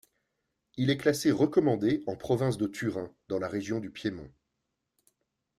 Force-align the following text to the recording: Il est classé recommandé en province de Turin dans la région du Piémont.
Il 0.77 0.89
est 0.89 0.97
classé 0.97 1.29
recommandé 1.31 2.03
en 2.07 2.15
province 2.15 2.57
de 2.57 2.65
Turin 2.65 3.13
dans 3.27 3.37
la 3.37 3.47
région 3.47 3.79
du 3.79 3.91
Piémont. 3.91 4.31